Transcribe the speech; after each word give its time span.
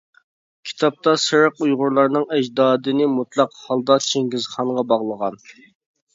كىتابتا 0.69 1.11
سېرىق 1.23 1.61
ئۇيغۇرلارنىڭ 1.65 2.25
ئەجدادىنى 2.39 3.11
مۇتلەق 3.19 3.55
ھالدا 3.67 4.01
چىڭگىزخانغا 4.09 4.87
باغلىغان. 4.95 5.41